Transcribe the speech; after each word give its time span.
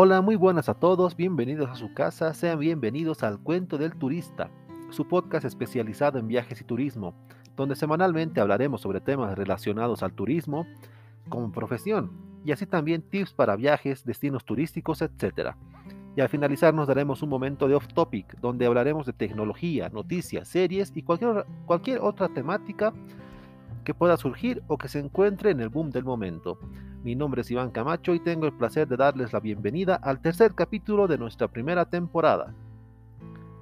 Hola, 0.00 0.20
muy 0.20 0.36
buenas 0.36 0.68
a 0.68 0.74
todos, 0.74 1.16
bienvenidos 1.16 1.68
a 1.68 1.74
su 1.74 1.92
casa, 1.92 2.32
sean 2.32 2.60
bienvenidos 2.60 3.24
al 3.24 3.40
Cuento 3.40 3.78
del 3.78 3.96
Turista, 3.96 4.48
su 4.90 5.08
podcast 5.08 5.44
especializado 5.44 6.20
en 6.20 6.28
viajes 6.28 6.60
y 6.60 6.64
turismo, 6.64 7.14
donde 7.56 7.74
semanalmente 7.74 8.40
hablaremos 8.40 8.80
sobre 8.80 9.00
temas 9.00 9.36
relacionados 9.36 10.04
al 10.04 10.12
turismo 10.12 10.68
como 11.28 11.50
profesión, 11.50 12.12
y 12.44 12.52
así 12.52 12.64
también 12.64 13.02
tips 13.02 13.32
para 13.32 13.56
viajes, 13.56 14.04
destinos 14.04 14.44
turísticos, 14.44 15.02
etc. 15.02 15.56
Y 16.14 16.20
al 16.20 16.28
finalizar 16.28 16.72
nos 16.72 16.86
daremos 16.86 17.20
un 17.22 17.30
momento 17.30 17.66
de 17.66 17.74
off 17.74 17.88
topic, 17.88 18.38
donde 18.38 18.66
hablaremos 18.66 19.04
de 19.04 19.14
tecnología, 19.14 19.88
noticias, 19.88 20.46
series 20.46 20.92
y 20.94 21.02
cualquier, 21.02 21.44
cualquier 21.66 21.98
otra 22.02 22.28
temática 22.28 22.92
que 23.82 23.94
pueda 23.94 24.16
surgir 24.16 24.62
o 24.68 24.78
que 24.78 24.86
se 24.86 25.00
encuentre 25.00 25.50
en 25.50 25.58
el 25.58 25.70
boom 25.70 25.90
del 25.90 26.04
momento. 26.04 26.56
Mi 27.04 27.14
nombre 27.14 27.42
es 27.42 27.50
Iván 27.52 27.70
Camacho 27.70 28.12
y 28.12 28.18
tengo 28.18 28.46
el 28.46 28.52
placer 28.52 28.88
de 28.88 28.96
darles 28.96 29.32
la 29.32 29.38
bienvenida 29.38 29.94
al 29.94 30.20
tercer 30.20 30.54
capítulo 30.54 31.06
de 31.06 31.16
nuestra 31.16 31.46
primera 31.46 31.84
temporada. 31.84 32.52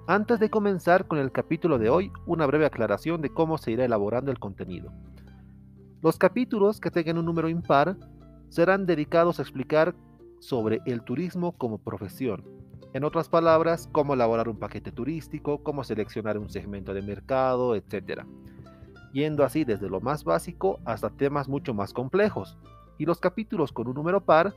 Antes 0.07 0.41
de 0.41 0.49
comenzar 0.49 1.07
con 1.07 1.19
el 1.19 1.31
capítulo 1.31 1.79
de 1.79 1.91
hoy, 1.91 2.11
una 2.25 2.47
breve 2.47 2.65
aclaración 2.65 3.21
de 3.21 3.29
cómo 3.29 3.59
se 3.59 3.73
irá 3.73 3.85
elaborando 3.85 4.31
el 4.31 4.39
contenido. 4.39 4.91
Los 6.01 6.17
capítulos 6.17 6.81
que 6.81 6.91
tengan 6.91 7.19
un 7.19 7.27
número 7.27 7.51
impar 7.51 7.99
serán 8.49 8.87
dedicados 8.87 9.39
a 9.39 9.43
explicar 9.43 9.95
sobre 10.41 10.81
el 10.87 11.03
turismo 11.03 11.53
como 11.53 11.77
profesión. 11.77 12.43
En 12.95 13.05
otras 13.05 13.29
palabras, 13.29 13.87
cómo 13.93 14.15
elaborar 14.15 14.48
un 14.48 14.59
paquete 14.59 14.93
turístico, 14.93 15.62
cómo 15.62 15.84
seleccionar 15.84 16.39
un 16.39 16.48
segmento 16.48 16.95
de 16.95 17.03
mercado, 17.03 17.75
etc. 17.75 18.23
Yendo 19.12 19.45
así 19.45 19.65
desde 19.65 19.91
lo 19.91 20.01
más 20.01 20.25
básico 20.25 20.81
hasta 20.87 21.11
temas 21.11 21.48
mucho 21.48 21.75
más 21.75 21.93
complejos, 21.93 22.56
y 22.98 23.05
los 23.05 23.20
capítulos 23.20 23.72
con 23.72 23.89
un 23.89 23.94
número 23.94 24.20
par 24.20 24.55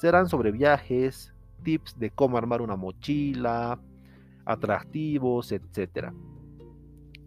serán 0.00 0.28
sobre 0.28 0.50
viajes, 0.50 1.32
tips 1.62 1.98
de 1.98 2.10
cómo 2.10 2.36
armar 2.36 2.62
una 2.62 2.76
mochila, 2.76 3.78
atractivos, 4.44 5.52
etc. 5.52 6.12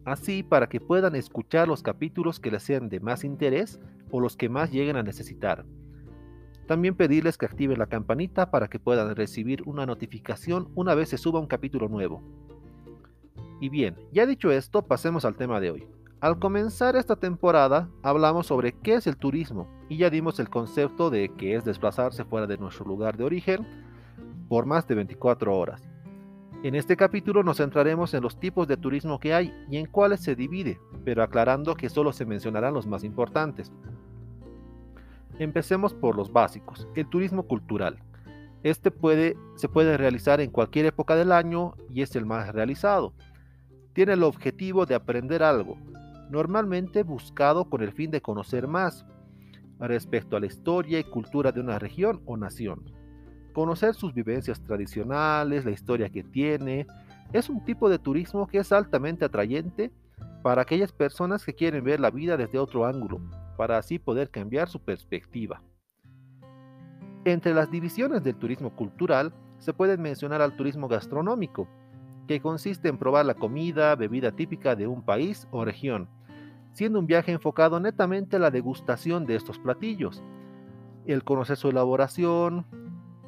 Así 0.03 0.43
para 0.43 0.67
que 0.67 0.79
puedan 0.79 1.15
escuchar 1.15 1.67
los 1.67 1.81
capítulos 1.81 2.39
que 2.39 2.51
les 2.51 2.63
sean 2.63 2.89
de 2.89 2.99
más 2.99 3.23
interés 3.23 3.79
o 4.11 4.19
los 4.19 4.35
que 4.35 4.49
más 4.49 4.71
lleguen 4.71 4.97
a 4.97 5.03
necesitar. 5.03 5.65
También 6.67 6.95
pedirles 6.95 7.37
que 7.37 7.45
activen 7.45 7.77
la 7.77 7.85
campanita 7.85 8.49
para 8.49 8.67
que 8.67 8.79
puedan 8.79 9.15
recibir 9.15 9.61
una 9.65 9.85
notificación 9.85 10.69
una 10.75 10.95
vez 10.95 11.09
se 11.09 11.17
suba 11.17 11.39
un 11.39 11.47
capítulo 11.47 11.87
nuevo. 11.87 12.23
Y 13.61 13.69
bien, 13.69 13.95
ya 14.11 14.25
dicho 14.25 14.51
esto, 14.51 14.81
pasemos 14.81 15.25
al 15.25 15.37
tema 15.37 15.59
de 15.59 15.71
hoy. 15.71 15.87
Al 16.19 16.39
comenzar 16.39 16.95
esta 16.95 17.15
temporada 17.15 17.89
hablamos 18.01 18.47
sobre 18.47 18.73
qué 18.73 18.95
es 18.95 19.05
el 19.05 19.15
turismo 19.15 19.67
y 19.89 19.97
ya 19.97 20.09
dimos 20.09 20.39
el 20.39 20.49
concepto 20.49 21.09
de 21.09 21.29
que 21.29 21.55
es 21.55 21.65
desplazarse 21.65 22.25
fuera 22.25 22.47
de 22.47 22.57
nuestro 22.57 22.85
lugar 22.85 23.17
de 23.17 23.23
origen 23.23 23.65
por 24.47 24.65
más 24.65 24.87
de 24.87 24.95
24 24.95 25.55
horas. 25.55 25.81
En 26.63 26.73
este 26.73 26.97
capítulo 26.97 27.43
nos 27.43 27.57
centraremos 27.57 28.13
en 28.13 28.23
los 28.23 28.39
tipos 28.39 28.67
de 28.67 28.77
turismo 28.77 29.19
que 29.19 29.33
hay 29.33 29.53
y 29.69 29.77
en 29.77 29.85
cuáles 29.85 30.21
se 30.21 30.35
divide, 30.35 30.79
pero 31.03 31.21
aclarando 31.21 31.75
que 31.75 31.89
solo 31.89 32.11
se 32.11 32.25
mencionarán 32.25 32.73
los 32.73 32.87
más 32.87 33.03
importantes. 33.03 33.71
Empecemos 35.37 35.93
por 35.93 36.15
los 36.15 36.31
básicos, 36.31 36.87
el 36.95 37.07
turismo 37.07 37.43
cultural. 37.43 38.01
Este 38.63 38.89
puede, 38.89 39.37
se 39.55 39.69
puede 39.69 39.95
realizar 39.97 40.41
en 40.41 40.49
cualquier 40.49 40.87
época 40.87 41.15
del 41.15 41.31
año 41.31 41.75
y 41.89 42.01
es 42.01 42.15
el 42.15 42.25
más 42.25 42.51
realizado. 42.51 43.13
Tiene 43.93 44.13
el 44.13 44.23
objetivo 44.23 44.87
de 44.87 44.95
aprender 44.95 45.43
algo, 45.43 45.77
normalmente 46.31 47.03
buscado 47.03 47.69
con 47.69 47.83
el 47.83 47.91
fin 47.91 48.09
de 48.09 48.21
conocer 48.21 48.67
más 48.67 49.05
respecto 49.79 50.35
a 50.35 50.39
la 50.39 50.45
historia 50.45 50.99
y 50.99 51.03
cultura 51.03 51.51
de 51.51 51.59
una 51.59 51.79
región 51.79 52.21
o 52.25 52.37
nación. 52.37 52.83
Conocer 53.53 53.95
sus 53.95 54.13
vivencias 54.13 54.61
tradicionales, 54.61 55.65
la 55.65 55.71
historia 55.71 56.09
que 56.09 56.23
tiene, 56.23 56.87
es 57.33 57.49
un 57.49 57.63
tipo 57.65 57.89
de 57.89 57.99
turismo 57.99 58.47
que 58.47 58.59
es 58.59 58.71
altamente 58.71 59.25
atrayente 59.25 59.91
para 60.43 60.61
aquellas 60.61 60.91
personas 60.91 61.43
que 61.43 61.53
quieren 61.53 61.83
ver 61.83 61.99
la 61.99 62.11
vida 62.11 62.37
desde 62.37 62.59
otro 62.59 62.85
ángulo, 62.85 63.19
para 63.57 63.77
así 63.77 63.97
poder 63.97 64.29
cambiar 64.29 64.69
su 64.69 64.79
perspectiva. 64.79 65.61
Entre 67.23 67.53
las 67.53 67.71
divisiones 67.71 68.23
del 68.23 68.35
turismo 68.35 68.75
cultural 68.75 69.33
se 69.57 69.73
puede 69.73 69.97
mencionar 69.97 70.41
al 70.41 70.55
turismo 70.55 70.87
gastronómico, 70.87 71.67
que 72.27 72.41
consiste 72.41 72.89
en 72.89 72.97
probar 72.97 73.25
la 73.25 73.33
comida, 73.33 73.95
bebida 73.95 74.31
típica 74.31 74.75
de 74.75 74.87
un 74.87 75.03
país 75.03 75.47
o 75.51 75.65
región, 75.65 76.07
siendo 76.75 76.99
un 76.99 77.07
viaje 77.07 77.31
enfocado 77.31 77.79
netamente 77.79 78.35
a 78.35 78.39
la 78.39 78.51
degustación 78.51 79.25
de 79.25 79.35
estos 79.35 79.57
platillos, 79.57 80.21
el 81.05 81.23
conocer 81.23 81.55
su 81.55 81.69
elaboración, 81.69 82.65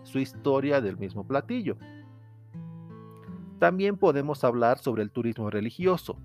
su 0.03 0.19
historia 0.19 0.81
del 0.81 0.97
mismo 0.97 1.25
platillo. 1.25 1.78
También 3.57 3.96
podemos 3.96 4.44
hablar 4.44 4.80
sobre 4.80 5.02
el 5.02 5.12
turismo 5.12 5.50
religioso, 5.50 6.18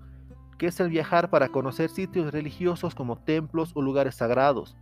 que 0.57 0.67
es 0.67 0.77
el 0.81 0.89
viajar 0.89 1.29
para 1.29 1.47
conocer 1.47 1.89
sitios 1.89 2.29
religiosos 2.33 2.93
como 2.93 3.17
templos 3.17 3.71
o 3.73 3.81
lugares 3.81 4.15
sagrados 4.15 4.75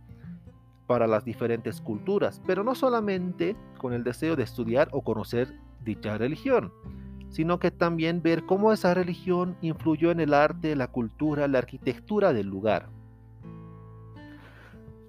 para 0.88 1.06
las 1.06 1.24
diferentes 1.24 1.80
culturas, 1.80 2.42
pero 2.44 2.64
no 2.64 2.74
solamente 2.74 3.56
con 3.78 3.92
el 3.92 4.02
deseo 4.02 4.34
de 4.34 4.42
estudiar 4.42 4.88
o 4.90 5.02
conocer 5.02 5.54
dicha 5.84 6.18
religión, 6.18 6.72
sino 7.32 7.58
que 7.58 7.70
también 7.70 8.22
ver 8.22 8.44
cómo 8.44 8.72
esa 8.72 8.92
religión 8.92 9.56
influyó 9.62 10.10
en 10.10 10.20
el 10.20 10.34
arte, 10.34 10.76
la 10.76 10.86
cultura, 10.86 11.48
la 11.48 11.58
arquitectura 11.58 12.32
del 12.34 12.46
lugar. 12.46 12.90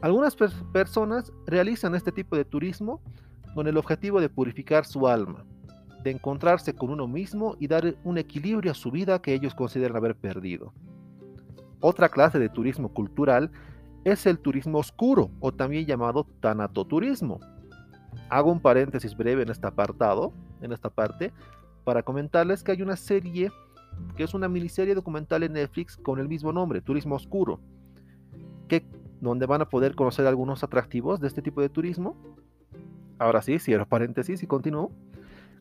Algunas 0.01 0.35
personas 0.35 1.31
realizan 1.45 1.95
este 1.95 2.11
tipo 2.11 2.35
de 2.35 2.45
turismo 2.45 3.01
con 3.53 3.67
el 3.67 3.77
objetivo 3.77 4.21
de 4.21 4.29
purificar 4.29 4.85
su 4.85 5.07
alma, 5.07 5.45
de 6.01 6.11
encontrarse 6.11 6.73
con 6.73 6.89
uno 6.89 7.07
mismo 7.07 7.57
y 7.59 7.67
dar 7.67 7.95
un 8.05 8.17
equilibrio 8.17 8.71
a 8.71 8.75
su 8.75 8.89
vida 8.89 9.21
que 9.21 9.33
ellos 9.33 9.53
consideran 9.53 9.97
haber 9.97 10.15
perdido. 10.15 10.73
Otra 11.81 12.07
clase 12.07 12.39
de 12.39 12.49
turismo 12.49 12.93
cultural 12.93 13.51
es 14.05 14.25
el 14.25 14.39
turismo 14.39 14.79
oscuro 14.79 15.29
o 15.41 15.51
también 15.51 15.85
llamado 15.85 16.25
tanatoturismo. 16.39 17.41
Hago 18.29 18.51
un 18.51 18.61
paréntesis 18.61 19.15
breve 19.15 19.43
en 19.43 19.49
este 19.49 19.67
apartado, 19.67 20.33
en 20.61 20.71
esta 20.71 20.89
parte, 20.89 21.33
para 21.83 22.03
comentarles 22.03 22.63
que 22.63 22.71
hay 22.71 22.81
una 22.81 22.95
serie 22.95 23.51
que 24.15 24.23
es 24.23 24.33
una 24.33 24.47
miniserie 24.47 24.95
documental 24.95 25.43
en 25.43 25.53
Netflix 25.53 25.97
con 25.97 26.19
el 26.19 26.27
mismo 26.27 26.51
nombre, 26.51 26.81
Turismo 26.81 27.15
Oscuro, 27.15 27.59
que, 28.67 28.85
donde 29.21 29.45
van 29.45 29.61
a 29.61 29.69
poder 29.69 29.95
conocer 29.95 30.27
algunos 30.27 30.63
atractivos 30.63 31.19
de 31.19 31.27
este 31.27 31.41
tipo 31.41 31.61
de 31.61 31.69
turismo. 31.69 32.15
Ahora 33.19 33.41
sí, 33.41 33.59
cierro 33.59 33.87
paréntesis 33.87 34.43
y 34.43 34.47
continúo. 34.47 34.91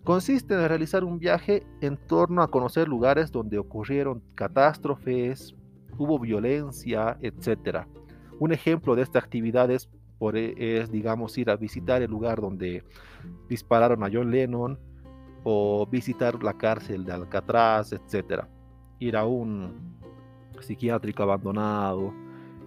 Consiste 0.04 0.54
en 0.54 0.68
realizar 0.68 1.04
un 1.04 1.18
viaje 1.18 1.64
en 1.80 1.96
torno 1.96 2.42
a 2.42 2.50
conocer 2.50 2.88
lugares 2.88 3.30
donde 3.30 3.58
ocurrieron 3.58 4.22
catástrofes, 4.34 5.54
hubo 5.96 6.18
violencia, 6.18 7.18
etc. 7.20 7.86
Un 8.40 8.52
ejemplo 8.52 8.96
de 8.96 9.02
esta 9.02 9.20
actividad 9.20 9.70
es, 9.70 9.88
es, 10.34 10.90
digamos, 10.90 11.38
ir 11.38 11.50
a 11.50 11.56
visitar 11.56 12.02
el 12.02 12.10
lugar 12.10 12.40
donde 12.40 12.82
dispararon 13.48 14.02
a 14.02 14.10
John 14.12 14.32
Lennon, 14.32 14.78
o 15.44 15.86
visitar 15.86 16.42
la 16.42 16.54
cárcel 16.54 17.04
de 17.04 17.12
Alcatraz, 17.12 17.92
etc. 17.92 18.44
Ir 18.98 19.16
a 19.16 19.26
un 19.26 19.98
psiquiátrico 20.60 21.22
abandonado. 21.22 22.12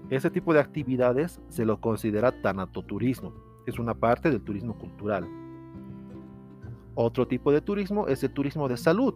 Ese 0.10 0.30
tipo 0.30 0.54
de 0.54 0.60
actividades 0.60 1.40
se 1.50 1.66
lo 1.66 1.80
considera 1.80 2.42
tanatoturismo. 2.42 3.34
Es 3.66 3.80
una 3.80 3.94
parte 3.94 4.30
del 4.30 4.42
turismo 4.42 4.78
cultural. 4.78 5.28
Otro 6.96 7.28
tipo 7.28 7.52
de 7.52 7.62
turismo 7.62 8.08
es 8.08 8.24
el 8.24 8.32
turismo 8.32 8.70
de 8.70 8.78
salud, 8.78 9.14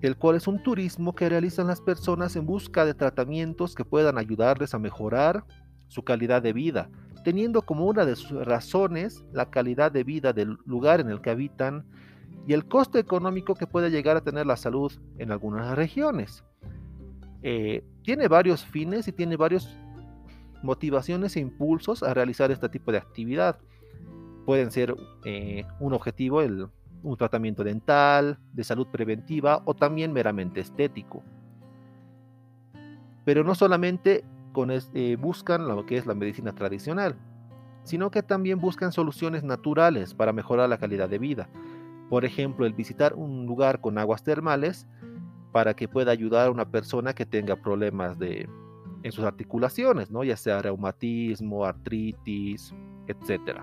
el 0.00 0.16
cual 0.16 0.36
es 0.36 0.46
un 0.46 0.62
turismo 0.62 1.14
que 1.14 1.28
realizan 1.28 1.66
las 1.66 1.80
personas 1.80 2.36
en 2.36 2.46
busca 2.46 2.84
de 2.84 2.94
tratamientos 2.94 3.74
que 3.74 3.84
puedan 3.84 4.16
ayudarles 4.16 4.72
a 4.72 4.78
mejorar 4.78 5.44
su 5.88 6.04
calidad 6.04 6.42
de 6.42 6.52
vida, 6.52 6.88
teniendo 7.24 7.62
como 7.62 7.86
una 7.86 8.04
de 8.04 8.14
sus 8.14 8.44
razones 8.46 9.24
la 9.32 9.50
calidad 9.50 9.90
de 9.90 10.04
vida 10.04 10.32
del 10.32 10.56
lugar 10.66 11.00
en 11.00 11.10
el 11.10 11.20
que 11.20 11.30
habitan 11.30 11.84
y 12.46 12.52
el 12.52 12.66
costo 12.66 12.98
económico 12.98 13.54
que 13.54 13.66
puede 13.66 13.90
llegar 13.90 14.16
a 14.16 14.20
tener 14.20 14.46
la 14.46 14.56
salud 14.56 14.92
en 15.18 15.32
algunas 15.32 15.76
regiones. 15.76 16.44
Eh, 17.42 17.84
tiene 18.02 18.28
varios 18.28 18.64
fines 18.64 19.08
y 19.08 19.12
tiene 19.12 19.36
varias 19.36 19.68
motivaciones 20.62 21.36
e 21.36 21.40
impulsos 21.40 22.02
a 22.02 22.14
realizar 22.14 22.50
este 22.50 22.68
tipo 22.68 22.92
de 22.92 22.98
actividad. 22.98 23.58
Pueden 24.44 24.70
ser 24.70 24.94
eh, 25.24 25.64
un 25.80 25.92
objetivo, 25.92 26.40
el, 26.40 26.68
un 27.02 27.16
tratamiento 27.16 27.64
dental, 27.64 28.38
de 28.52 28.64
salud 28.64 28.86
preventiva 28.86 29.62
o 29.64 29.74
también 29.74 30.12
meramente 30.12 30.60
estético. 30.60 31.24
Pero 33.24 33.42
no 33.42 33.56
solamente 33.56 34.24
eh, 34.94 35.16
buscan 35.20 35.66
lo 35.66 35.84
que 35.84 35.98
es 35.98 36.06
la 36.06 36.14
medicina 36.14 36.52
tradicional, 36.54 37.16
sino 37.82 38.10
que 38.10 38.22
también 38.22 38.60
buscan 38.60 38.92
soluciones 38.92 39.42
naturales 39.42 40.14
para 40.14 40.32
mejorar 40.32 40.68
la 40.68 40.78
calidad 40.78 41.08
de 41.08 41.18
vida. 41.18 41.48
Por 42.08 42.24
ejemplo, 42.24 42.66
el 42.66 42.72
visitar 42.72 43.14
un 43.14 43.46
lugar 43.46 43.80
con 43.80 43.98
aguas 43.98 44.22
termales 44.22 44.86
para 45.52 45.74
que 45.74 45.88
pueda 45.88 46.12
ayudar 46.12 46.48
a 46.48 46.50
una 46.50 46.70
persona 46.70 47.14
que 47.14 47.26
tenga 47.26 47.56
problemas 47.56 48.18
de, 48.18 48.48
en 49.02 49.12
sus 49.12 49.24
articulaciones, 49.24 50.10
¿no? 50.10 50.24
ya 50.24 50.36
sea 50.36 50.62
reumatismo, 50.62 51.64
artritis, 51.64 52.74
etc. 53.06 53.60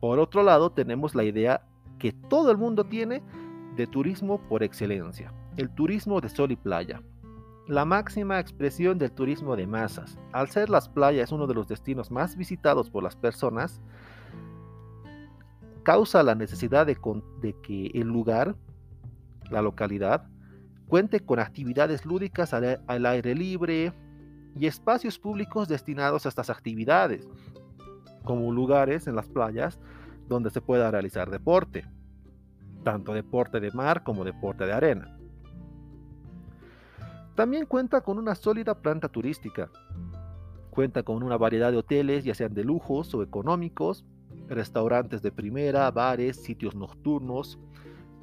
Por 0.00 0.18
otro 0.18 0.42
lado, 0.42 0.70
tenemos 0.70 1.14
la 1.14 1.24
idea 1.24 1.62
que 1.98 2.12
todo 2.12 2.50
el 2.50 2.58
mundo 2.58 2.84
tiene 2.84 3.22
de 3.76 3.86
turismo 3.86 4.40
por 4.48 4.62
excelencia, 4.62 5.32
el 5.56 5.70
turismo 5.70 6.20
de 6.20 6.28
sol 6.28 6.52
y 6.52 6.56
playa. 6.56 7.02
La 7.68 7.84
máxima 7.84 8.40
expresión 8.40 8.98
del 8.98 9.12
turismo 9.12 9.54
de 9.54 9.66
masas. 9.66 10.18
Al 10.32 10.48
ser 10.48 10.68
las 10.68 10.88
playas 10.88 11.30
uno 11.30 11.46
de 11.46 11.54
los 11.54 11.68
destinos 11.68 12.10
más 12.10 12.36
visitados 12.36 12.90
por 12.90 13.04
las 13.04 13.14
personas, 13.14 13.80
causa 15.82 16.22
la 16.22 16.34
necesidad 16.34 16.86
de, 16.86 16.96
que 17.62 17.86
el 17.94 18.08
lugar, 18.08 18.54
la 19.50 19.62
localidad, 19.62 20.28
cuente 20.88 21.20
con 21.20 21.38
actividades 21.38 22.04
lúdicas 22.04 22.52
al 22.54 23.06
aire 23.06 23.34
libre 23.34 23.92
y 24.58 24.66
espacios 24.66 25.18
públicos 25.18 25.68
destinados 25.68 26.26
a 26.26 26.28
estas 26.28 26.50
actividades, 26.50 27.28
como 28.24 28.52
lugares 28.52 29.06
en 29.06 29.16
las 29.16 29.28
playas 29.28 29.80
donde 30.28 30.50
se 30.50 30.60
pueda 30.60 30.90
realizar 30.90 31.30
deporte, 31.30 31.86
tanto 32.84 33.14
deporte 33.14 33.60
de 33.60 33.70
mar 33.72 34.02
como 34.02 34.24
deporte 34.24 34.66
de 34.66 34.72
arena. 34.72 35.16
También 37.34 37.64
cuenta 37.66 38.02
con 38.02 38.18
una 38.18 38.34
sólida 38.34 38.74
planta 38.74 39.08
turística. 39.08 39.70
Cuenta 40.70 41.02
con 41.02 41.22
una 41.22 41.36
variedad 41.36 41.70
de 41.70 41.78
hoteles, 41.78 42.24
ya 42.24 42.34
sean 42.34 42.54
de 42.54 42.64
lujos 42.64 43.14
o 43.14 43.22
económicos, 43.22 44.04
restaurantes 44.54 45.22
de 45.22 45.32
primera, 45.32 45.90
bares, 45.90 46.36
sitios 46.36 46.74
nocturnos. 46.74 47.58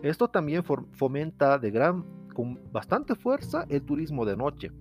Esto 0.01 0.29
también 0.29 0.63
fomenta 0.63 1.57
de 1.57 1.71
gran, 1.71 2.05
con 2.33 2.59
bastante 2.71 3.15
fuerza 3.15 3.65
el 3.69 3.81
turismo 3.81 4.25
de 4.25 4.37
noche 4.37 4.71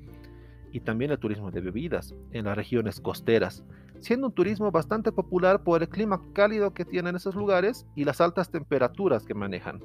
y 0.73 0.81
también 0.81 1.11
el 1.11 1.19
turismo 1.19 1.51
de 1.51 1.61
bebidas 1.61 2.15
en 2.33 2.45
las 2.45 2.57
regiones 2.57 3.01
costeras, 3.01 3.65
siendo 4.01 4.29
un 4.29 4.33
turismo 4.33 4.71
bastante 4.71 5.13
popular 5.13 5.65
por 5.65 5.83
el 5.83 5.89
clima 5.89 6.23
cálido 6.33 6.73
que 6.73 6.85
tienen 6.85 7.17
esos 7.17 7.35
lugares 7.35 7.87
y 7.95 8.05
las 8.05 8.21
altas 8.21 8.51
temperaturas 8.51 9.25
que 9.25 9.35
manejan. 9.35 9.81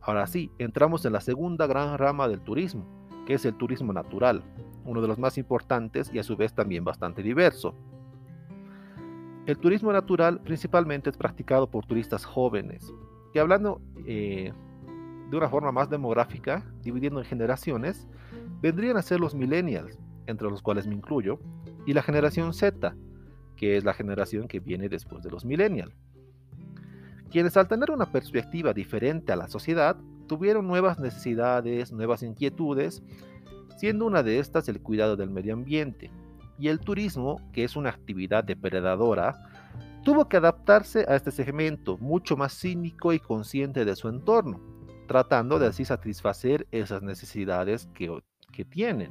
Ahora 0.00 0.26
sí, 0.26 0.50
entramos 0.58 1.04
en 1.04 1.12
la 1.12 1.20
segunda 1.20 1.66
gran 1.66 1.96
rama 1.96 2.26
del 2.26 2.40
turismo, 2.40 2.84
que 3.26 3.34
es 3.34 3.44
el 3.44 3.56
turismo 3.56 3.92
natural, 3.92 4.42
uno 4.84 5.00
de 5.00 5.06
los 5.06 5.18
más 5.18 5.38
importantes 5.38 6.10
y 6.12 6.18
a 6.18 6.24
su 6.24 6.36
vez 6.36 6.52
también 6.54 6.84
bastante 6.84 7.22
diverso. 7.22 7.74
El 9.46 9.58
turismo 9.58 9.92
natural 9.92 10.40
principalmente 10.40 11.10
es 11.10 11.16
practicado 11.16 11.68
por 11.68 11.86
turistas 11.86 12.24
jóvenes, 12.24 12.92
que 13.32 13.40
hablando 13.40 13.80
eh, 14.06 14.52
de 15.30 15.36
una 15.36 15.48
forma 15.48 15.72
más 15.72 15.90
demográfica, 15.90 16.64
dividiendo 16.82 17.20
en 17.20 17.26
generaciones, 17.26 18.08
vendrían 18.60 18.96
a 18.96 19.02
ser 19.02 19.20
los 19.20 19.34
millennials, 19.34 19.98
entre 20.26 20.48
los 20.48 20.62
cuales 20.62 20.86
me 20.86 20.94
incluyo, 20.94 21.40
y 21.86 21.92
la 21.92 22.02
generación 22.02 22.54
Z, 22.54 22.94
que 23.56 23.76
es 23.76 23.84
la 23.84 23.94
generación 23.94 24.46
que 24.46 24.60
viene 24.60 24.88
después 24.88 25.22
de 25.24 25.30
los 25.30 25.44
millennials 25.44 25.94
quienes 27.32 27.56
al 27.56 27.66
tener 27.66 27.90
una 27.90 28.12
perspectiva 28.12 28.74
diferente 28.74 29.32
a 29.32 29.36
la 29.36 29.48
sociedad, 29.48 29.96
tuvieron 30.28 30.68
nuevas 30.68 31.00
necesidades, 31.00 31.90
nuevas 31.90 32.22
inquietudes, 32.22 33.02
siendo 33.78 34.04
una 34.04 34.22
de 34.22 34.38
estas 34.38 34.68
el 34.68 34.82
cuidado 34.82 35.16
del 35.16 35.30
medio 35.30 35.54
ambiente. 35.54 36.10
Y 36.62 36.68
el 36.68 36.78
turismo, 36.78 37.40
que 37.52 37.64
es 37.64 37.74
una 37.74 37.88
actividad 37.88 38.44
depredadora, 38.44 39.34
tuvo 40.04 40.28
que 40.28 40.36
adaptarse 40.36 41.04
a 41.08 41.16
este 41.16 41.32
segmento 41.32 41.98
mucho 41.98 42.36
más 42.36 42.56
cínico 42.56 43.12
y 43.12 43.18
consciente 43.18 43.84
de 43.84 43.96
su 43.96 44.08
entorno, 44.08 44.60
tratando 45.08 45.58
de 45.58 45.66
así 45.66 45.84
satisfacer 45.84 46.68
esas 46.70 47.02
necesidades 47.02 47.88
que, 47.94 48.16
que 48.52 48.64
tienen. 48.64 49.10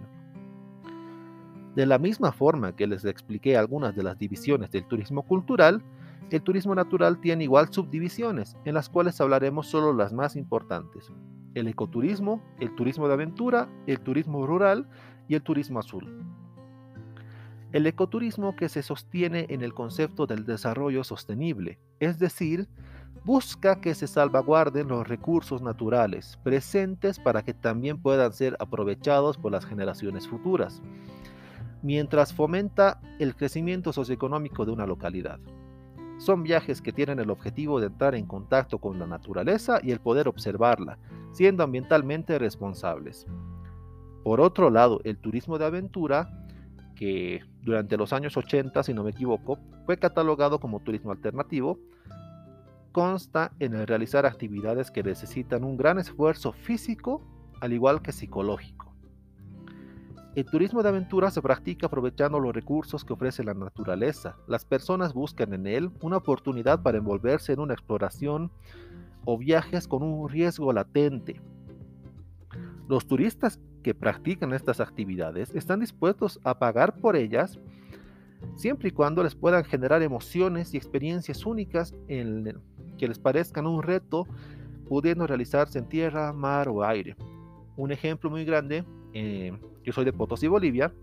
De 1.75 1.85
la 1.85 1.99
misma 1.99 2.31
forma 2.31 2.73
que 2.73 2.87
les 2.87 3.03
expliqué 3.03 3.57
algunas 3.57 3.97
de 3.97 4.03
las 4.03 4.17
divisiones 4.17 4.71
del 4.71 4.87
turismo 4.87 5.23
cultural, 5.23 5.83
el 6.29 6.41
turismo 6.43 6.73
natural 6.73 7.19
tiene 7.19 7.43
igual 7.43 7.67
subdivisiones, 7.73 8.55
en 8.63 8.75
las 8.75 8.87
cuales 8.87 9.19
hablaremos 9.19 9.67
solo 9.67 9.91
las 9.91 10.13
más 10.13 10.37
importantes. 10.37 11.11
El 11.53 11.67
ecoturismo, 11.67 12.41
el 12.61 12.73
turismo 12.75 13.09
de 13.09 13.13
aventura, 13.15 13.67
el 13.87 13.99
turismo 13.99 14.47
rural 14.47 14.87
y 15.27 15.35
el 15.35 15.41
turismo 15.41 15.79
azul. 15.79 16.31
El 17.71 17.87
ecoturismo 17.87 18.57
que 18.57 18.67
se 18.67 18.83
sostiene 18.83 19.45
en 19.49 19.61
el 19.61 19.73
concepto 19.73 20.27
del 20.27 20.45
desarrollo 20.45 21.05
sostenible, 21.05 21.79
es 22.01 22.19
decir, 22.19 22.67
busca 23.23 23.79
que 23.79 23.95
se 23.95 24.07
salvaguarden 24.07 24.89
los 24.89 25.07
recursos 25.07 25.61
naturales 25.61 26.37
presentes 26.43 27.17
para 27.17 27.43
que 27.43 27.53
también 27.53 28.01
puedan 28.01 28.33
ser 28.33 28.57
aprovechados 28.59 29.37
por 29.37 29.53
las 29.53 29.65
generaciones 29.65 30.27
futuras, 30.27 30.81
mientras 31.81 32.33
fomenta 32.33 32.99
el 33.19 33.35
crecimiento 33.35 33.93
socioeconómico 33.93 34.65
de 34.65 34.71
una 34.71 34.85
localidad. 34.85 35.39
Son 36.17 36.43
viajes 36.43 36.81
que 36.81 36.91
tienen 36.91 37.19
el 37.19 37.29
objetivo 37.29 37.79
de 37.79 37.87
entrar 37.87 38.15
en 38.15 38.25
contacto 38.25 38.79
con 38.79 38.99
la 38.99 39.07
naturaleza 39.07 39.79
y 39.81 39.91
el 39.91 40.01
poder 40.01 40.27
observarla, 40.27 40.99
siendo 41.31 41.63
ambientalmente 41.63 42.37
responsables. 42.37 43.25
Por 44.23 44.39
otro 44.39 44.69
lado, 44.69 44.99
el 45.03 45.17
turismo 45.17 45.57
de 45.57 45.65
aventura, 45.65 46.40
que 46.95 47.43
durante 47.61 47.97
los 47.97 48.13
años 48.13 48.37
80, 48.37 48.83
si 48.83 48.93
no 48.93 49.03
me 49.03 49.11
equivoco, 49.11 49.59
fue 49.85 49.97
catalogado 49.97 50.59
como 50.59 50.79
turismo 50.79 51.11
alternativo, 51.11 51.79
consta 52.91 53.53
en 53.59 53.73
el 53.73 53.87
realizar 53.87 54.25
actividades 54.25 54.91
que 54.91 55.03
necesitan 55.03 55.63
un 55.63 55.77
gran 55.77 55.99
esfuerzo 55.99 56.51
físico, 56.51 57.21
al 57.61 57.73
igual 57.73 58.01
que 58.01 58.11
psicológico. 58.11 58.91
El 60.33 60.45
turismo 60.45 60.81
de 60.81 60.87
aventura 60.87 61.29
se 61.29 61.41
practica 61.41 61.87
aprovechando 61.87 62.39
los 62.39 62.55
recursos 62.55 63.03
que 63.03 63.11
ofrece 63.11 63.43
la 63.43 63.53
naturaleza. 63.53 64.37
Las 64.47 64.63
personas 64.63 65.13
buscan 65.13 65.53
en 65.53 65.67
él 65.67 65.91
una 66.01 66.17
oportunidad 66.17 66.81
para 66.81 66.99
envolverse 66.99 67.51
en 67.51 67.59
una 67.59 67.73
exploración 67.73 68.49
o 69.25 69.37
viajes 69.37 69.89
con 69.89 70.03
un 70.03 70.29
riesgo 70.29 70.71
latente. 70.71 71.41
Los 72.87 73.07
turistas 73.07 73.59
que 73.83 73.93
practican 73.93 74.53
estas 74.53 74.79
actividades 74.79 75.53
están 75.55 75.79
dispuestos 75.79 76.39
a 76.43 76.57
pagar 76.57 76.99
por 76.99 77.15
ellas 77.15 77.59
siempre 78.55 78.89
y 78.89 78.91
cuando 78.91 79.23
les 79.23 79.35
puedan 79.35 79.63
generar 79.63 80.01
emociones 80.01 80.73
y 80.73 80.77
experiencias 80.77 81.45
únicas 81.45 81.93
en 82.07 82.59
que 82.97 83.07
les 83.07 83.19
parezcan 83.19 83.67
un 83.67 83.83
reto 83.83 84.27
pudiendo 84.87 85.25
realizarse 85.25 85.79
en 85.79 85.87
tierra, 85.87 86.33
mar 86.33 86.67
o 86.67 86.83
aire. 86.83 87.15
Un 87.77 87.91
ejemplo 87.91 88.29
muy 88.29 88.43
grande 88.45 88.83
eh, 89.13 89.57
yo 89.83 89.93
soy 89.93 90.05
de 90.05 90.13
Potosí, 90.13 90.47
Bolivia, 90.47 90.93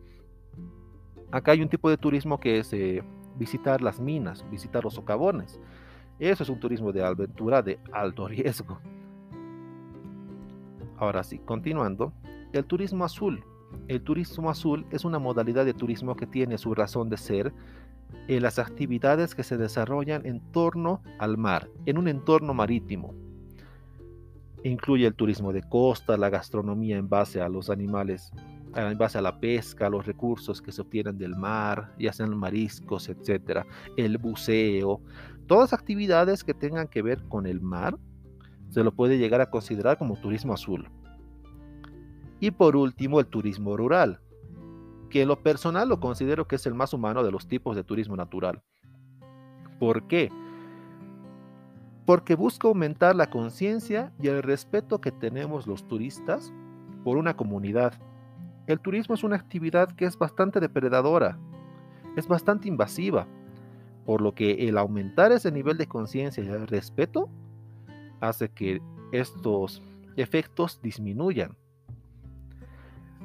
acá 1.31 1.53
hay 1.53 1.63
un 1.63 1.69
tipo 1.69 1.91
de 1.91 1.97
turismo 1.97 2.39
que 2.39 2.59
es 2.59 2.73
eh, 2.73 3.03
visitar 3.37 3.83
las 3.83 4.01
minas, 4.01 4.45
visitar 4.51 4.85
los 4.85 4.95
socavones. 4.95 5.61
Eso 6.19 6.43
es 6.43 6.49
un 6.49 6.61
turismo 6.61 6.93
de 6.93 7.05
aventura 7.05 7.63
de 7.63 7.79
alto 7.93 8.29
riesgo. 8.29 8.79
Ahora 10.97 11.23
sí, 11.23 11.39
continuando, 11.39 12.13
el 12.53 12.65
turismo 12.65 13.05
azul. 13.05 13.45
El 13.87 14.03
turismo 14.03 14.51
azul 14.51 14.87
es 14.91 15.05
una 15.05 15.19
modalidad 15.19 15.65
de 15.65 15.75
turismo 15.75 16.17
que 16.17 16.27
tiene 16.27 16.57
su 16.59 16.75
razón 16.75 17.11
de 17.11 17.19
ser 17.19 17.53
en 18.29 18.43
las 18.43 18.59
actividades 18.59 19.35
que 19.35 19.43
se 19.43 19.59
desarrollan 19.59 20.25
en 20.25 20.41
torno 20.53 21.03
al 21.19 21.37
mar, 21.37 21.69
en 21.85 21.99
un 21.99 22.09
entorno 22.09 22.55
marítimo. 22.55 23.15
Incluye 24.65 25.07
el 25.07 25.15
turismo 25.15 25.53
de 25.53 25.63
costa, 25.63 26.17
la 26.17 26.31
gastronomía 26.31 26.97
en 26.97 27.09
base 27.09 27.41
a 27.41 27.49
los 27.49 27.71
animales 27.71 28.33
en 28.77 28.99
base 28.99 29.19
a 29.19 29.23
la 29.23 29.41
pesca, 29.41 29.89
los 29.89 30.07
recursos 30.07 30.61
que 30.61 30.73
se 30.73 30.83
obtienen 30.83 31.19
del 31.19 31.37
mar, 31.37 31.95
ya 31.99 32.13
sean 32.13 32.37
mariscos, 32.37 33.09
etcétera, 33.09 33.67
el 33.97 34.19
buceo, 34.19 35.01
todas 35.47 35.73
actividades 35.73 36.45
que 36.45 36.55
tengan 36.55 36.89
que 36.89 37.03
ver 37.03 37.23
con 37.25 37.47
el 37.47 37.61
mar, 37.61 37.97
se 38.69 38.85
lo 38.85 38.93
puede 38.93 39.19
llegar 39.19 39.41
a 39.41 39.51
considerar 39.51 39.99
como 39.99 40.17
turismo 40.17 40.53
azul. 40.53 40.89
Y 42.41 42.51
por 42.51 42.77
último, 42.77 43.21
el 43.21 43.27
turismo 43.27 43.77
rural, 43.77 44.21
que 45.11 45.23
en 45.23 45.29
lo 45.29 45.43
personal 45.43 45.89
lo 45.89 46.01
considero 46.01 46.47
que 46.47 46.57
es 46.57 46.67
el 46.67 46.75
más 46.75 46.93
humano 46.93 47.23
de 47.23 47.33
los 47.33 47.49
tipos 47.49 47.75
de 47.75 47.85
turismo 47.85 48.17
natural. 48.17 48.63
¿Por 49.79 50.07
qué? 50.07 50.31
Porque 52.05 52.35
busca 52.35 52.69
aumentar 52.69 53.17
la 53.17 53.31
conciencia 53.31 54.13
y 54.21 54.29
el 54.29 54.43
respeto 54.43 55.01
que 55.01 55.13
tenemos 55.13 55.67
los 55.67 55.87
turistas 55.87 56.53
por 57.05 57.17
una 57.17 57.37
comunidad 57.37 57.95
el 58.69 58.81
turismo 58.81 59.15
es 59.15 59.25
una 59.25 59.37
actividad 59.37 59.91
que 59.93 60.05
es 60.05 60.19
bastante 60.19 60.61
depredadora, 60.61 61.39
es 62.17 62.29
bastante 62.29 62.69
invasiva, 62.69 63.27
por 64.05 64.21
lo 64.21 64.35
que 64.35 64.69
el 64.69 64.77
aumentar 64.77 65.33
ese 65.33 65.51
nivel 65.51 65.79
de 65.79 65.89
conciencia 65.89 66.45
y 66.45 66.49
el 66.49 66.67
respeto 66.67 67.31
hace 68.21 68.51
que 68.51 68.83
estos 69.11 69.83
efectos 70.17 70.83
disminuyan. 70.83 71.57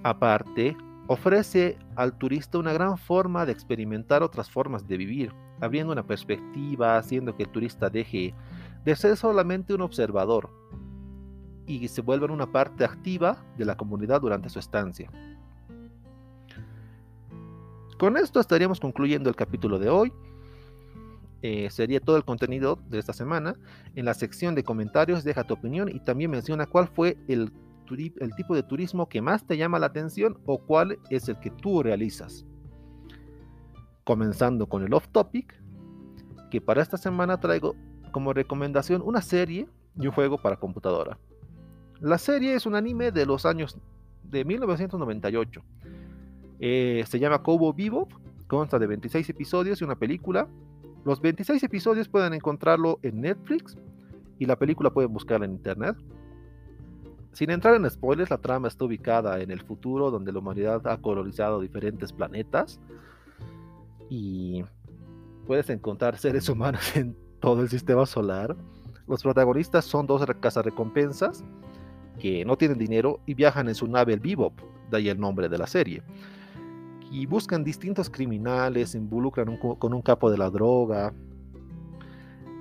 Aparte, 0.04 0.76
ofrece 1.08 1.78
al 1.96 2.18
turista 2.18 2.58
una 2.58 2.74
gran 2.74 2.98
forma 2.98 3.46
de 3.46 3.54
experimentar 3.54 4.22
otras 4.22 4.50
formas 4.50 4.88
de 4.88 4.98
vivir, 4.98 5.34
abriendo 5.62 5.94
una 5.94 6.06
perspectiva, 6.06 6.98
haciendo 6.98 7.36
que 7.36 7.44
el 7.44 7.50
turista 7.50 7.90
deje 7.90 8.34
de 8.84 8.96
ser 8.96 9.16
solamente 9.16 9.74
un 9.74 9.82
observador 9.82 10.50
y 11.66 11.88
se 11.88 12.02
vuelva 12.02 12.32
una 12.34 12.52
parte 12.52 12.84
activa 12.84 13.38
de 13.58 13.66
la 13.66 13.78
comunidad 13.78 14.20
durante 14.20 14.50
su 14.50 14.60
estancia. 14.60 15.10
Con 17.98 18.18
esto 18.18 18.42
estaríamos 18.42 18.82
concluyendo 18.82 19.30
el 19.30 19.36
capítulo 19.36 19.80
de 19.80 19.90
hoy. 19.90 20.12
eh, 21.42 21.70
sería 21.70 22.00
todo 22.00 22.16
el 22.16 22.24
contenido 22.24 22.80
de 22.90 23.00
esta 23.00 23.12
semana. 23.12 23.56
En 23.96 24.06
la 24.06 24.14
sección 24.14 24.56
de 24.56 24.64
comentarios 24.64 25.26
deja 25.26 25.44
tu 25.44 25.54
opinión 25.54 25.90
y 25.90 26.00
también 26.00 26.32
menciona 26.32 26.66
cuál 26.66 26.88
fue 26.88 27.18
el, 27.28 27.52
el 27.90 28.36
tipo 28.36 28.56
de 28.56 28.64
turismo 28.64 29.08
que 29.08 29.22
más 29.22 29.46
te 29.46 29.58
llama 29.58 29.80
la 29.80 29.88
atención 29.88 30.38
o 30.46 30.60
cuál 30.60 31.00
es 31.10 31.30
el 31.30 31.40
que 31.40 31.52
tú 31.52 31.84
realizas. 31.84 32.46
Comenzando 34.04 34.68
con 34.68 34.84
el 34.84 34.94
off 34.94 35.08
topic, 35.10 35.54
que 36.50 36.62
para 36.62 36.82
esta 36.82 36.98
semana 36.98 37.40
traigo 37.40 37.76
como 38.12 38.34
recomendación 38.34 39.02
una 39.02 39.22
serie 39.22 39.68
y 40.00 40.08
un 40.08 40.14
juego 40.14 40.38
para 40.38 40.58
computadora. 40.58 41.18
La 42.00 42.18
serie 42.18 42.54
es 42.54 42.66
un 42.66 42.76
anime 42.76 43.12
de 43.12 43.26
los 43.26 43.46
años 43.46 43.78
de 44.24 44.46
1998. 44.46 45.64
Eh, 46.60 47.04
se 47.08 47.20
llama 47.20 47.44
Kobo 47.44 47.74
Vivo, 47.74 48.08
consta 48.48 48.80
de 48.80 48.88
26 48.88 49.30
episodios 49.30 49.82
y 49.82 49.84
una 49.84 49.96
película. 49.96 50.48
Los 51.06 51.22
26 51.22 51.64
episodios 51.64 52.08
pueden 52.08 52.34
encontrarlo 52.34 53.00
en 53.04 53.22
Netflix 53.22 53.78
y 54.40 54.46
la 54.46 54.58
película 54.58 54.92
pueden 54.92 55.14
buscarla 55.14 55.46
en 55.46 55.54
internet. 55.54 55.96
Sin 57.34 57.50
entrar 57.50 57.74
en 57.76 57.90
spoilers, 57.90 58.30
la 58.30 58.38
trama 58.38 58.68
está 58.68 58.86
ubicada 58.86 59.42
en 59.42 59.50
el 59.50 59.60
futuro 59.60 60.12
donde 60.12 60.32
la 60.32 60.38
humanidad 60.38 60.86
ha 60.88 60.98
colonizado 60.98 61.60
diferentes 61.60 62.14
planetas 62.14 62.80
y 64.08 64.64
puedes 65.48 65.70
encontrar 65.72 66.18
seres 66.18 66.48
humanos 66.50 66.96
en 66.96 67.18
todo 67.40 67.64
el 67.64 67.70
sistema 67.70 68.06
solar. 68.06 68.56
Los 69.08 69.24
protagonistas 69.24 69.84
son 69.84 70.06
dos 70.06 70.24
cazarrecompensas 70.40 71.44
que 72.20 72.46
no 72.46 72.56
tienen 72.56 72.78
dinero 72.78 73.20
y 73.26 73.34
viajan 73.34 73.68
en 73.68 73.76
su 73.76 73.88
nave 73.88 74.14
el 74.14 74.20
Bebop, 74.20 74.54
de 74.92 74.98
ahí 74.98 75.10
el 75.10 75.20
nombre 75.20 75.50
de 75.50 75.58
la 75.58 75.66
serie. 75.66 76.04
Y 77.12 77.26
buscan 77.26 77.64
distintos 77.64 78.12
criminales, 78.12 78.94
involucran 78.94 79.58
con 79.58 79.94
un 79.94 80.02
capo 80.04 80.30
de 80.30 80.38
la 80.38 80.52
droga, 80.52 81.14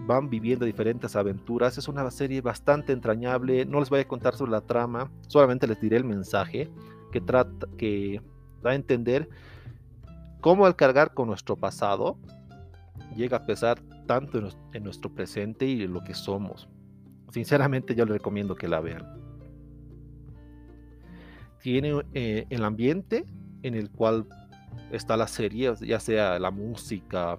van 0.06 0.28
viviendo 0.28 0.64
diferentes 0.64 1.16
aventuras. 1.16 1.78
Es 1.78 1.88
una 1.88 2.10
serie 2.10 2.40
bastante 2.40 2.92
entrañable. 2.92 3.64
No 3.64 3.80
les 3.80 3.90
voy 3.90 4.00
a 4.00 4.08
contar 4.08 4.36
sobre 4.36 4.52
la 4.52 4.60
trama, 4.60 5.10
solamente 5.28 5.66
les 5.66 5.80
diré 5.80 5.96
el 5.96 6.04
mensaje 6.04 6.70
que 7.12 7.20
trata, 7.20 7.66
que 7.76 8.20
da 8.62 8.70
a 8.70 8.74
entender 8.74 9.28
cómo 10.40 10.66
al 10.66 10.76
cargar 10.76 11.14
con 11.14 11.28
nuestro 11.28 11.56
pasado 11.56 12.18
llega 13.16 13.38
a 13.38 13.46
pesar 13.46 13.80
tanto 14.06 14.38
en, 14.72 14.84
nuestro 14.84 15.12
presente 15.14 15.66
y 15.66 15.82
en 15.82 15.92
lo 15.92 16.02
que 16.02 16.14
somos. 16.14 16.68
Sinceramente 17.30 17.94
yo 17.94 18.04
les 18.04 18.14
recomiendo 18.14 18.54
que 18.54 18.68
la 18.68 18.80
vean. 18.80 19.06
Tiene 21.60 22.02
eh, 22.12 22.46
el 22.50 22.64
ambiente 22.64 23.24
en 23.62 23.74
el 23.74 23.90
cual 23.90 24.26
está 24.90 25.16
la 25.16 25.28
serie, 25.28 25.72
ya 25.80 26.00
sea 26.00 26.38
la 26.38 26.50
música, 26.50 27.38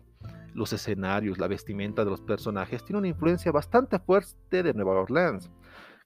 los 0.54 0.74
escenarios, 0.74 1.38
la 1.38 1.48
vestimenta 1.48 2.04
de 2.04 2.12
los 2.12 2.22
personajes, 2.22 2.84
tiene 2.84 3.00
una 3.00 3.08
influencia 3.08 3.52
bastante 3.52 4.00
fuerte 4.00 4.64
de 4.64 4.74
Nueva 4.74 5.02
Orleans, 5.02 5.50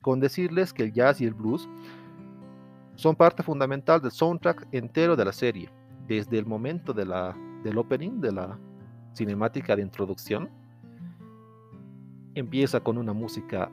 con 0.02 0.20
decirles 0.20 0.74
que 0.74 0.84
el 0.84 0.94
jazz 0.94 1.22
y 1.22 1.26
el 1.26 1.34
blues 1.34 1.68
son 2.96 3.16
parte 3.16 3.44
fundamental 3.44 4.02
del 4.02 4.12
soundtrack 4.12 4.68
entero 4.72 5.16
de 5.16 5.26
la 5.26 5.34
serie, 5.34 5.70
desde 6.08 6.40
el 6.40 6.46
momento 6.46 6.94
del 6.94 7.78
opening, 7.78 8.22
de 8.22 8.32
la 8.32 8.60
cinemática 9.14 9.76
de 9.76 9.82
introducción, 9.82 10.50
empieza 12.36 12.80
con 12.80 12.98
una 12.98 13.14
música 13.14 13.70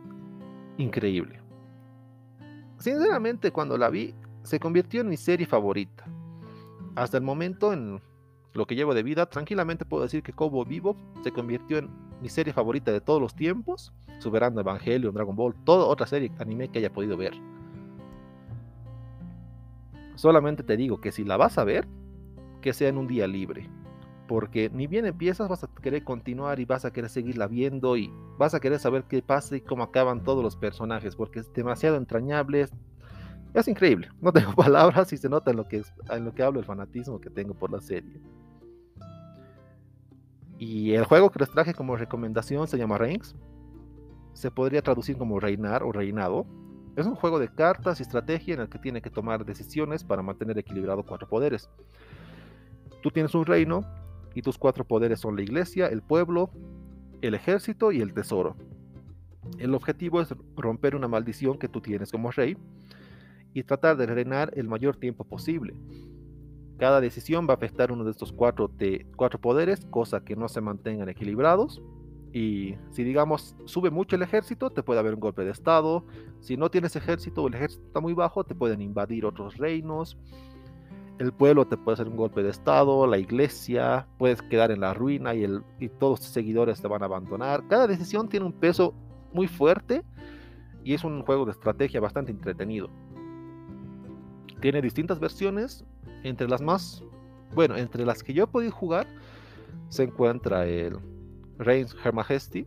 increíble. 0.78 1.40
Sinceramente, 2.78 3.52
cuando 3.52 3.78
la 3.78 3.88
vi, 3.88 4.14
se 4.43 4.59
convirtió 4.59 5.00
en 5.02 5.09
mi 5.09 5.16
serie 5.16 5.47
favorita. 5.47 6.04
Hasta 6.97 7.16
el 7.16 7.23
momento, 7.23 7.73
en 7.73 8.00
lo 8.54 8.66
que 8.66 8.75
llevo 8.75 8.94
de 8.94 9.02
vida, 9.02 9.26
tranquilamente 9.26 9.84
puedo 9.84 10.04
decir 10.04 10.23
que 10.23 10.32
Kobo 10.32 10.64
Vivo 10.64 10.96
se 11.23 11.32
convirtió 11.32 11.78
en 11.78 11.90
mi 12.23 12.28
serie 12.28 12.52
favorita 12.52 12.92
de 12.92 13.00
todos 13.00 13.20
los 13.20 13.34
tiempos, 13.34 13.92
superando 14.18 14.61
Evangelion, 14.61 15.12
Dragon 15.12 15.37
Ball, 15.37 15.54
toda 15.64 15.84
otra 15.84 16.06
serie 16.06 16.32
anime 16.38 16.68
que 16.68 16.78
haya 16.78 16.92
podido 16.92 17.16
ver. 17.16 17.34
Solamente 20.14 20.62
te 20.62 20.76
digo 20.76 21.00
que 21.00 21.12
si 21.12 21.25
la 21.25 21.37
vas 21.37 21.58
a 21.58 21.64
ver, 21.64 21.87
que 22.62 22.73
sea 22.73 22.88
en 22.88 22.99
un 22.99 23.08
día 23.08 23.26
libre 23.26 23.68
porque 24.26 24.70
ni 24.73 24.87
bien 24.87 25.06
empiezas 25.06 25.49
vas 25.49 25.64
a 25.64 25.68
querer 25.68 26.04
continuar 26.04 26.61
y 26.61 26.64
vas 26.64 26.84
a 26.84 26.92
querer 26.92 27.11
seguirla 27.11 27.46
viendo 27.46 27.96
y 27.96 28.11
vas 28.38 28.54
a 28.54 28.61
querer 28.61 28.78
saber 28.78 29.04
qué 29.04 29.23
pasa 29.23 29.56
y 29.56 29.61
cómo 29.61 29.82
acaban 29.82 30.23
todos 30.25 30.42
los 30.42 30.56
personajes, 30.56 31.14
porque 31.16 31.40
es 31.40 31.52
demasiado 31.52 31.96
entrañable, 31.96 32.68
increíble, 33.68 34.08
no 34.20 34.32
tengo 34.32 34.52
palabras 34.56 35.12
y 35.12 35.16
se 35.16 35.28
nota 35.28 35.50
en 35.52 35.56
lo, 35.56 35.68
que 35.68 35.82
en 36.11 36.25
lo 36.25 36.34
que 36.34 36.42
hablo 36.42 36.61
el 36.61 36.66
fanatismo 36.66 37.20
que 37.20 37.30
tengo 37.30 37.54
por 37.54 37.70
la 37.70 37.80
serie. 37.80 38.20
Y 40.58 40.92
el 40.92 41.04
juego 41.04 41.30
que 41.30 41.38
les 41.40 41.50
traje 41.50 41.75
como 41.75 41.96
recomendación 41.96 42.66
se 42.66 42.78
llama 42.78 42.99
Reigns, 42.99 43.37
se 44.32 44.50
podría 44.50 44.82
traducir 44.82 45.16
como 45.16 45.38
reinar 45.38 45.82
o 45.82 45.92
reinado. 45.92 46.46
Es 46.96 47.06
un 47.06 47.14
juego 47.14 47.38
de 47.38 47.49
cartas 47.49 47.99
y 47.99 48.02
estrategia 48.02 48.54
en 48.54 48.61
el 48.61 48.68
que 48.68 48.78
tiene 48.78 49.02
que 49.02 49.11
tomar 49.11 49.44
decisiones 49.44 50.04
para 50.04 50.23
mantener 50.23 50.58
equilibrado 50.58 51.04
cuatro 51.04 51.28
poderes. 51.28 51.68
Tú 53.02 53.11
tienes 53.11 53.34
un 53.34 53.46
reino 53.46 53.84
y 54.34 54.42
tus 54.42 54.58
cuatro 54.58 54.84
poderes 54.84 55.20
son 55.20 55.37
la 55.37 55.42
iglesia, 55.42 55.87
el 55.87 56.02
pueblo, 56.02 56.50
el 57.20 57.34
ejército 57.34 57.92
y 57.92 58.00
el 58.00 58.14
tesoro. 58.14 58.56
El 59.58 59.75
objetivo 59.75 60.20
es 60.20 60.34
romper 60.56 60.96
una 60.96 61.08
maldición 61.08 61.58
que 61.58 61.68
tú 61.68 61.80
tienes 61.80 62.11
como 62.11 62.30
rey 62.30 62.56
y 63.54 63.62
tratar 63.62 63.96
de 63.96 64.06
reinar 64.06 64.52
el 64.56 64.68
mayor 64.68 64.96
tiempo 64.96 65.25
posible. 65.25 65.75
Cada 66.76 67.00
decisión 67.00 67.46
va 67.49 67.54
a 67.54 67.56
afectar 67.56 67.92
uno 67.92 68.04
de 68.04 68.11
estos 68.11 68.32
cuatro, 68.32 68.68
poderes, 69.40 69.87
cosa 69.87 70.25
que 70.25 70.37
no 70.37 70.49
se 70.49 70.61
mantengan 70.61 71.08
equilibrados. 71.08 71.80
Y 72.32 72.75
si 72.90 73.04
digamos 73.04 73.56
sube 73.64 73.90
mucho 73.90 74.16
el 74.16 74.23
ejército, 74.23 74.70
te 74.70 74.82
puede 74.82 74.99
haber 74.99 75.14
un 75.14 75.20
golpe 75.20 75.44
de 75.44 75.52
estado. 75.52 76.04
Si 76.40 76.56
no 76.56 76.68
tienes 76.70 76.96
ejército 76.96 77.44
o 77.44 77.49
el 77.49 77.54
ejército 77.54 77.87
está 77.87 78.00
muy 78.00 78.12
bajo, 78.12 78.42
te 78.44 78.56
pueden 78.56 78.82
invadir 78.82 79.25
otros 79.25 79.56
reinos 79.56 80.18
el 81.18 81.32
pueblo 81.32 81.66
te 81.66 81.76
puede 81.76 81.94
hacer 81.94 82.08
un 82.08 82.16
golpe 82.16 82.42
de 82.42 82.50
estado, 82.50 83.06
la 83.06 83.18
iglesia, 83.18 84.08
puedes 84.18 84.42
quedar 84.42 84.70
en 84.70 84.80
la 84.80 84.94
ruina 84.94 85.34
y 85.34 85.88
todos 86.00 86.20
tus 86.20 86.28
seguidores 86.30 86.80
te 86.80 86.88
van 86.88 87.02
a 87.02 87.06
abandonar. 87.06 87.62
Cada 87.68 87.87
decisión 87.87 88.28
tiene 88.28 88.46
un 88.46 88.52
peso 88.52 88.94
muy 89.32 89.46
fuerte 89.46 90.02
y 90.82 90.94
es 90.94 91.04
un 91.04 91.23
juego 91.23 91.44
de 91.44 91.52
estrategia 91.52 92.00
bastante 92.00 92.32
entretenido. 92.32 92.90
Tiene 94.61 94.80
distintas 94.80 95.20
versiones, 95.20 95.84
entre 96.23 96.49
las 96.49 96.61
más, 96.61 97.02
bueno, 97.54 97.76
entre 97.76 98.04
las 98.04 98.23
que 98.23 98.32
yo 98.32 98.44
he 98.44 98.46
podido 98.46 98.73
jugar 98.73 99.06
se 99.88 100.04
encuentra 100.04 100.66
el 100.66 100.99
Reigns 101.58 101.94
Her 102.04 102.12
Majesty, 102.12 102.66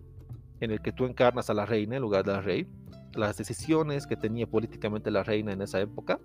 en 0.60 0.72
el 0.72 0.82
que 0.82 0.91
tú 0.91 1.06
encarnas 1.06 1.50
a 1.50 1.53
la 1.53 1.65
reina 1.65 1.96
en 1.96 2.01
lugar 2.01 2.24
del 2.24 2.44
rey, 2.44 2.67
las 3.13 3.38
decisiones 3.38 4.08
que 4.08 4.15
tenía 4.15 4.48
políticamente 4.48 5.12
la 5.12 5.24
reina 5.24 5.51
en 5.51 5.62
esa 5.62 5.79
época 5.79 6.20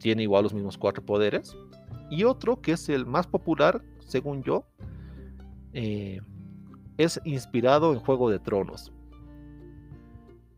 tiene 0.00 0.22
igual 0.22 0.44
los 0.44 0.54
mismos 0.54 0.78
cuatro 0.78 1.04
poderes. 1.04 1.56
Y 2.10 2.24
otro 2.24 2.60
que 2.60 2.72
es 2.72 2.88
el 2.88 3.04
más 3.04 3.26
popular, 3.26 3.82
según 3.98 4.42
yo, 4.42 4.64
eh, 5.72 6.20
es 6.96 7.20
inspirado 7.24 7.92
en 7.92 8.00
Juego 8.00 8.30
de 8.30 8.38
Tronos. 8.38 8.92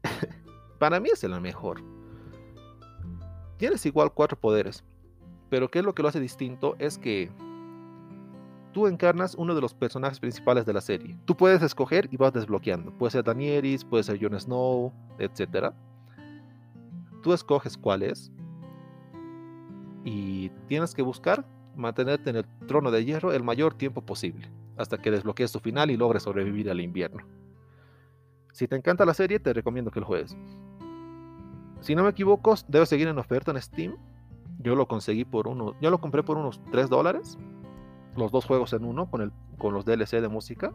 Para 0.78 1.00
mí 1.00 1.08
es 1.12 1.24
el 1.24 1.38
mejor. 1.40 1.82
Tienes 3.60 3.84
igual 3.84 4.10
cuatro 4.14 4.40
poderes, 4.40 4.82
pero 5.50 5.70
¿qué 5.70 5.80
es 5.80 5.84
lo 5.84 5.94
que 5.94 6.00
lo 6.00 6.08
hace 6.08 6.18
distinto? 6.18 6.76
Es 6.78 6.96
que 6.96 7.30
tú 8.72 8.86
encarnas 8.86 9.34
uno 9.34 9.54
de 9.54 9.60
los 9.60 9.74
personajes 9.74 10.18
principales 10.18 10.64
de 10.64 10.72
la 10.72 10.80
serie. 10.80 11.18
Tú 11.26 11.36
puedes 11.36 11.60
escoger 11.60 12.08
y 12.10 12.16
vas 12.16 12.32
desbloqueando. 12.32 12.90
Puede 12.96 13.10
ser 13.10 13.22
Danielis, 13.22 13.84
puede 13.84 14.02
ser 14.02 14.18
Jon 14.18 14.40
Snow, 14.40 14.94
etc. 15.18 15.74
Tú 17.22 17.34
escoges 17.34 17.76
cuál 17.76 18.02
es 18.02 18.32
y 20.06 20.48
tienes 20.66 20.94
que 20.94 21.02
buscar 21.02 21.44
mantenerte 21.76 22.30
en 22.30 22.36
el 22.36 22.46
trono 22.66 22.90
de 22.90 23.04
hierro 23.04 23.30
el 23.30 23.42
mayor 23.42 23.74
tiempo 23.74 24.00
posible, 24.00 24.48
hasta 24.78 24.96
que 24.96 25.10
desbloquees 25.10 25.52
tu 25.52 25.60
final 25.60 25.90
y 25.90 25.98
logres 25.98 26.22
sobrevivir 26.22 26.70
al 26.70 26.80
invierno. 26.80 27.26
Si 28.54 28.66
te 28.66 28.76
encanta 28.76 29.04
la 29.04 29.12
serie, 29.12 29.38
te 29.38 29.52
recomiendo 29.52 29.90
que 29.90 30.00
lo 30.00 30.06
juegues. 30.06 30.34
Si 31.80 31.94
no 31.94 32.02
me 32.02 32.10
equivoco, 32.10 32.54
debe 32.68 32.86
seguir 32.86 33.08
en 33.08 33.18
oferta 33.18 33.50
en 33.50 33.60
Steam. 33.60 33.96
Yo 34.58 34.74
lo 34.74 34.86
conseguí 34.86 35.24
por 35.24 35.48
uno, 35.48 35.74
yo 35.80 35.90
lo 35.90 35.98
compré 35.98 36.22
por 36.22 36.36
unos 36.36 36.60
3 36.70 36.88
dólares. 36.90 37.38
Los 38.16 38.32
dos 38.32 38.44
juegos 38.44 38.72
en 38.72 38.84
uno 38.84 39.10
con, 39.10 39.22
el, 39.22 39.32
con 39.58 39.72
los 39.72 39.84
DLC 39.84 40.20
de 40.20 40.28
música. 40.28 40.72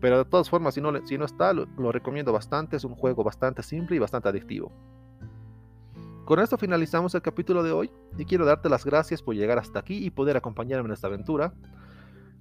Pero 0.00 0.18
de 0.18 0.24
todas 0.24 0.48
formas, 0.48 0.74
si 0.74 0.80
no, 0.80 1.06
si 1.06 1.18
no 1.18 1.24
está, 1.24 1.52
lo 1.52 1.92
recomiendo 1.92 2.32
bastante. 2.32 2.76
Es 2.76 2.84
un 2.84 2.94
juego 2.94 3.22
bastante 3.22 3.62
simple 3.62 3.96
y 3.96 3.98
bastante 3.98 4.28
adictivo. 4.28 4.72
Con 6.30 6.38
esto 6.38 6.56
finalizamos 6.56 7.12
el 7.16 7.22
capítulo 7.22 7.64
de 7.64 7.72
hoy 7.72 7.90
y 8.16 8.24
quiero 8.24 8.44
darte 8.44 8.68
las 8.68 8.84
gracias 8.84 9.20
por 9.20 9.34
llegar 9.34 9.58
hasta 9.58 9.80
aquí 9.80 10.06
y 10.06 10.10
poder 10.10 10.36
acompañarme 10.36 10.86
en 10.86 10.92
esta 10.92 11.08
aventura. 11.08 11.52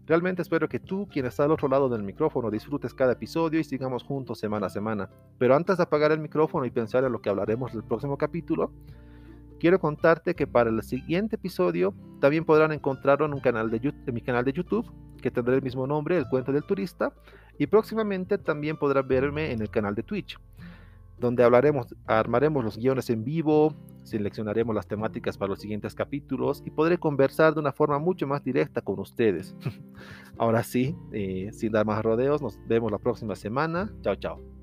Realmente 0.09 0.41
espero 0.41 0.67
que 0.67 0.79
tú, 0.79 1.07
quien 1.07 1.27
está 1.27 1.43
al 1.43 1.51
otro 1.51 1.67
lado 1.67 1.87
del 1.87 2.01
micrófono, 2.01 2.49
disfrutes 2.49 2.95
cada 2.95 3.13
episodio 3.13 3.59
y 3.59 3.63
sigamos 3.63 4.01
juntos 4.01 4.39
semana 4.39 4.65
a 4.65 4.69
semana. 4.71 5.07
Pero 5.37 5.55
antes 5.55 5.77
de 5.77 5.83
apagar 5.83 6.11
el 6.11 6.19
micrófono 6.19 6.65
y 6.65 6.71
pensar 6.71 7.03
en 7.03 7.11
lo 7.11 7.21
que 7.21 7.29
hablaremos 7.29 7.73
del 7.73 7.83
próximo 7.83 8.17
capítulo, 8.17 8.71
quiero 9.59 9.79
contarte 9.79 10.33
que 10.33 10.47
para 10.47 10.71
el 10.71 10.81
siguiente 10.81 11.35
episodio 11.35 11.93
también 12.19 12.43
podrán 12.43 12.71
encontrarlo 12.71 13.27
en, 13.27 13.33
en 13.33 14.13
mi 14.15 14.21
canal 14.21 14.43
de 14.45 14.51
YouTube 14.51 14.91
que 15.21 15.29
tendrá 15.29 15.53
el 15.53 15.61
mismo 15.61 15.85
nombre, 15.85 16.17
El 16.17 16.27
Cuento 16.27 16.51
del 16.51 16.63
Turista, 16.63 17.13
y 17.59 17.67
próximamente 17.67 18.39
también 18.39 18.77
podrás 18.77 19.07
verme 19.07 19.51
en 19.51 19.61
el 19.61 19.69
canal 19.69 19.93
de 19.93 20.01
Twitch, 20.01 20.39
donde 21.19 21.43
hablaremos, 21.43 21.95
armaremos 22.05 22.63
los 22.63 22.77
guiones 22.77 23.09
en 23.09 23.23
vivo, 23.23 23.75
seleccionaremos 24.03 24.75
las 24.75 24.87
temáticas 24.87 25.37
para 25.37 25.49
los 25.49 25.59
siguientes 25.59 25.93
capítulos 25.93 26.63
y 26.65 26.71
podré 26.71 26.97
conversar 26.97 27.53
de 27.53 27.59
una 27.59 27.71
forma 27.71 27.99
mucho 27.99 28.27
más 28.27 28.43
directa 28.43 28.81
con 28.81 28.99
ustedes. 28.99 29.55
Ahora 30.37 30.63
sí, 30.63 30.95
eh, 31.11 31.49
sin 31.51 31.71
dar 31.71 31.85
más 31.85 32.03
rodeos, 32.03 32.41
nos 32.41 32.59
vemos 32.67 32.91
la 32.91 32.97
próxima 32.97 33.35
semana. 33.35 33.91
Chao, 34.01 34.15
chao. 34.15 34.58